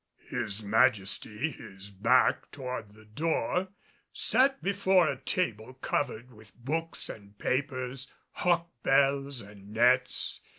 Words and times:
His 0.29 0.63
Majesty, 0.63 1.51
his 1.51 1.91
back 1.91 2.49
toward 2.49 2.95
the 2.95 3.05
door, 3.05 3.67
sat 4.11 4.63
before 4.63 5.07
a 5.07 5.15
table 5.15 5.75
covered 5.75 6.31
with 6.33 6.55
books 6.55 7.07
and 7.07 7.37
papers, 7.37 8.11
hawk 8.31 8.71
bells 8.81 9.41
and 9.41 9.73
nets. 9.75 10.41